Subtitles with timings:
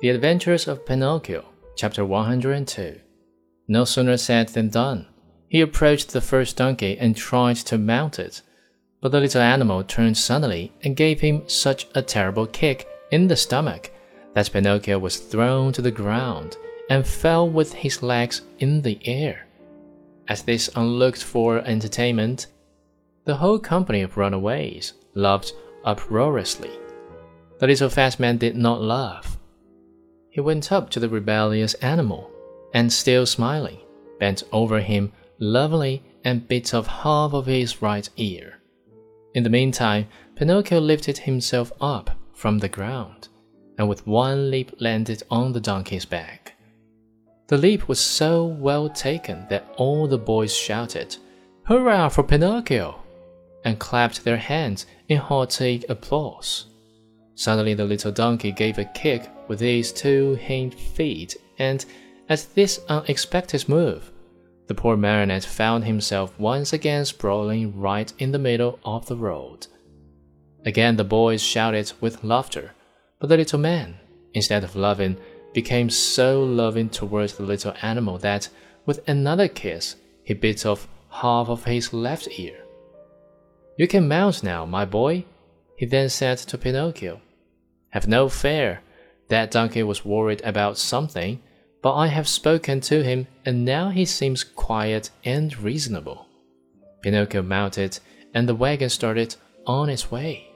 [0.00, 3.00] The Adventures of Pinocchio, chapter 102.
[3.66, 5.08] No sooner said than done.
[5.48, 8.42] He approached the first donkey and tried to mount it,
[9.00, 13.34] but the little animal turned suddenly and gave him such a terrible kick in the
[13.34, 13.90] stomach
[14.34, 16.56] that Pinocchio was thrown to the ground
[16.88, 19.48] and fell with his legs in the air.
[20.28, 22.46] At this unlooked for entertainment,
[23.24, 26.70] the whole company of runaways laughed uproariously.
[27.58, 29.37] The little fat man did not laugh.
[30.38, 32.30] He went up to the rebellious animal,
[32.72, 33.80] and still smiling,
[34.20, 38.62] bent over him lovingly and bit off half of his right ear.
[39.34, 43.26] In the meantime, Pinocchio lifted himself up from the ground,
[43.78, 46.54] and with one leap landed on the donkey's back.
[47.48, 51.16] The leap was so well taken that all the boys shouted,
[51.64, 53.02] Hurrah for Pinocchio!
[53.64, 56.66] and clapped their hands in hearty applause.
[57.38, 61.84] Suddenly, the little donkey gave a kick with his two hind feet, and
[62.28, 64.10] at this unexpected move,
[64.66, 69.68] the poor marionette found himself once again sprawling right in the middle of the road.
[70.66, 72.72] Again, the boys shouted with laughter,
[73.20, 74.00] but the little man,
[74.34, 75.16] instead of loving,
[75.54, 78.48] became so loving towards the little animal that,
[78.84, 79.94] with another kiss,
[80.24, 82.64] he bit off half of his left ear.
[83.76, 85.24] You can mount now, my boy,
[85.76, 87.20] he then said to Pinocchio.
[87.90, 88.80] Have no fear.
[89.28, 91.42] That donkey was worried about something,
[91.82, 96.26] but I have spoken to him, and now he seems quiet and reasonable.
[97.02, 98.00] Pinocchio mounted,
[98.34, 100.47] and the wagon started on its way.